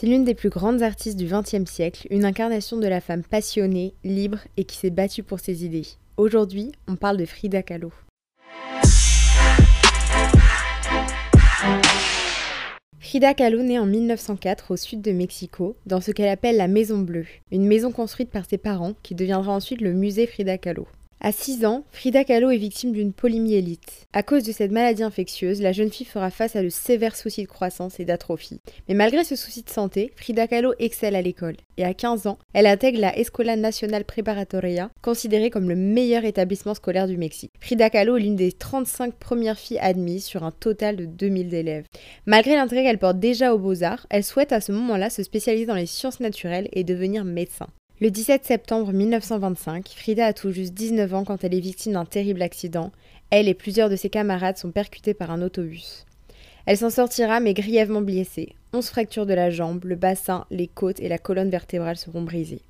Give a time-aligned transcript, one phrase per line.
[0.00, 3.92] C'est l'une des plus grandes artistes du XXe siècle, une incarnation de la femme passionnée,
[4.02, 5.86] libre et qui s'est battue pour ses idées.
[6.16, 7.92] Aujourd'hui, on parle de Frida Kahlo.
[12.98, 17.00] Frida Kahlo naît en 1904 au sud de Mexico, dans ce qu'elle appelle la Maison
[17.00, 20.86] Bleue, une maison construite par ses parents qui deviendra ensuite le musée Frida Kahlo.
[21.22, 24.06] À 6 ans, Frida Kahlo est victime d'une polymyélite.
[24.14, 27.42] À cause de cette maladie infectieuse, la jeune fille fera face à de sévères soucis
[27.42, 28.62] de croissance et d'atrophie.
[28.88, 31.56] Mais malgré ce souci de santé, Frida Kahlo excelle à l'école.
[31.76, 36.72] Et à 15 ans, elle intègre la Escuela Nacional Preparatoria, considérée comme le meilleur établissement
[36.72, 37.52] scolaire du Mexique.
[37.60, 41.84] Frida Kahlo est l'une des 35 premières filles admises sur un total de 2000 élèves.
[42.24, 45.74] Malgré l'intérêt qu'elle porte déjà aux beaux-arts, elle souhaite à ce moment-là se spécialiser dans
[45.74, 47.66] les sciences naturelles et devenir médecin.
[48.02, 52.06] Le 17 septembre 1925, Frida a tout juste 19 ans quand elle est victime d'un
[52.06, 52.92] terrible accident.
[53.28, 56.06] Elle et plusieurs de ses camarades sont percutés par un autobus.
[56.64, 58.54] Elle s'en sortira mais grièvement blessée.
[58.72, 62.62] 11 fractures de la jambe, le bassin, les côtes et la colonne vertébrale seront brisées.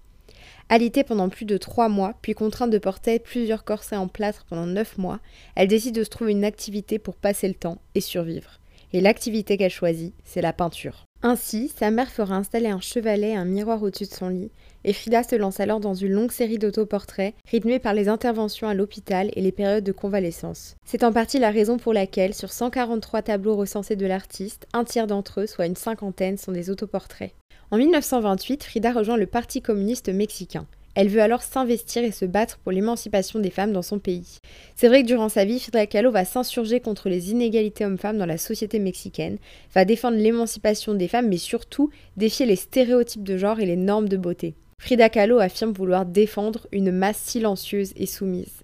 [0.69, 4.67] Alitée pendant plus de 3 mois, puis contrainte de porter plusieurs corsets en plâtre pendant
[4.67, 5.21] 9 mois,
[5.55, 8.59] elle décide de se trouver une activité pour passer le temps et survivre.
[8.93, 11.07] Et l'activité qu'elle choisit, c'est la peinture.
[11.23, 14.51] Ainsi, sa mère fera installer un chevalet et un miroir au-dessus de son lit,
[14.85, 18.75] et Frida se lance alors dans une longue série d'autoportraits, rythmée par les interventions à
[18.75, 20.77] l'hôpital et les périodes de convalescence.
[20.87, 25.07] C'est en partie la raison pour laquelle, sur 143 tableaux recensés de l'artiste, un tiers
[25.07, 27.35] d'entre eux, soit une cinquantaine, sont des autoportraits.
[27.71, 30.67] En 1928, Frida rejoint le Parti communiste mexicain.
[31.01, 34.37] Elle veut alors s'investir et se battre pour l'émancipation des femmes dans son pays.
[34.77, 38.27] C'est vrai que durant sa vie, Frida Kahlo va s'insurger contre les inégalités hommes-femmes dans
[38.27, 39.39] la société mexicaine,
[39.75, 44.11] va défendre l'émancipation des femmes, mais surtout défier les stéréotypes de genre et les normes
[44.11, 44.53] de beauté.
[44.79, 48.63] Frida Kahlo affirme vouloir défendre une masse silencieuse et soumise.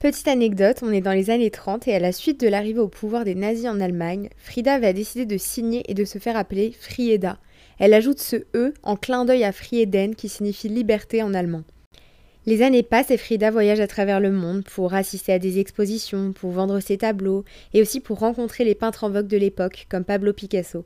[0.00, 2.86] Petite anecdote, on est dans les années 30 et à la suite de l'arrivée au
[2.86, 6.70] pouvoir des nazis en Allemagne, Frida va décider de signer et de se faire appeler
[6.70, 7.38] Frieda,
[7.80, 11.64] elle ajoute ce E en clin d'œil à Frieden qui signifie liberté en allemand.
[12.46, 16.32] Les années passent et Frida voyage à travers le monde pour assister à des expositions,
[16.32, 17.44] pour vendre ses tableaux
[17.74, 20.84] et aussi pour rencontrer les peintres en vogue de l'époque comme Pablo Picasso.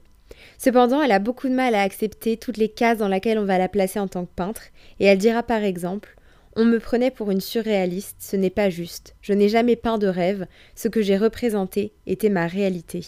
[0.56, 3.58] Cependant, elle a beaucoup de mal à accepter toutes les cases dans lesquelles on va
[3.58, 4.62] la placer en tant que peintre
[5.00, 6.16] et elle dira par exemple
[6.54, 9.14] On me prenait pour une surréaliste, ce n'est pas juste.
[9.22, 13.06] Je n'ai jamais peint de rêve, ce que j'ai représenté était ma réalité.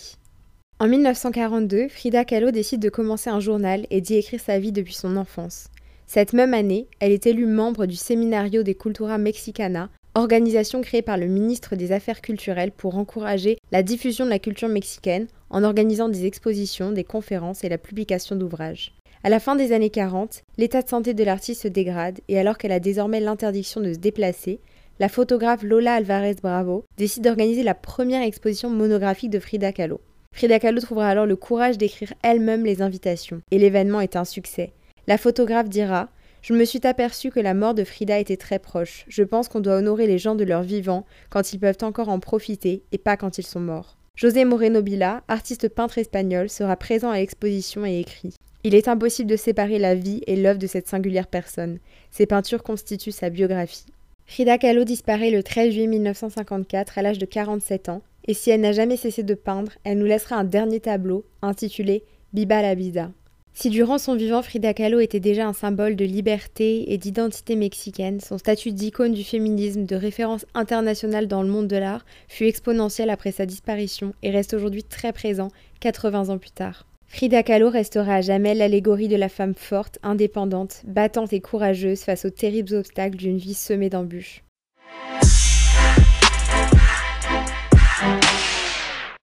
[0.79, 4.95] En 1942, Frida Kahlo décide de commencer un journal et d'y écrire sa vie depuis
[4.95, 5.69] son enfance.
[6.07, 11.19] Cette même année, elle est élue membre du Seminario de Cultura Mexicana, organisation créée par
[11.19, 16.09] le ministre des Affaires culturelles pour encourager la diffusion de la culture mexicaine en organisant
[16.09, 18.95] des expositions, des conférences et la publication d'ouvrages.
[19.27, 22.59] À la fin des années 40, l'état de santé de l'artiste se dégrade et alors
[22.59, 24.61] qu'elle a désormais l'interdiction de se déplacer,
[25.01, 30.03] la photographe Lola Alvarez Bravo décide d'organiser la première exposition monographique de Frida Kahlo.
[30.33, 34.75] Frida Kahlo trouvera alors le courage d'écrire elle-même les invitations, et l'événement est un succès.
[35.07, 36.11] La photographe dira
[36.43, 39.07] Je me suis aperçue que la mort de Frida était très proche.
[39.09, 42.21] Je pense qu'on doit honorer les gens de leur vivant quand ils peuvent encore en
[42.21, 43.97] profiter et pas quand ils sont morts.
[44.17, 48.33] José Moreno Bila, artiste peintre espagnol, sera présent à l'exposition et écrit
[48.63, 51.81] Il est impossible de séparer la vie et l'œuvre de cette singulière personne.
[52.13, 53.87] Ses peintures constituent sa biographie.
[54.27, 58.61] Frida Kahlo disparaît le 13 juillet 1954 à l'âge de 47 ans et si elle
[58.61, 63.11] n'a jamais cessé de peindre, elle nous laissera un dernier tableau intitulé Biba la Vida.
[63.57, 68.19] Si durant son vivant Frida Kahlo était déjà un symbole de liberté et d'identité mexicaine,
[68.19, 73.11] son statut d'icône du féminisme, de référence internationale dans le monde de l'art, fut exponentiel
[73.11, 76.85] après sa disparition et reste aujourd'hui très présent 80 ans plus tard.
[77.07, 82.25] Frida Kahlo restera à jamais l'allégorie de la femme forte, indépendante, battante et courageuse face
[82.25, 84.43] aux terribles obstacles d'une vie semée d'embûches.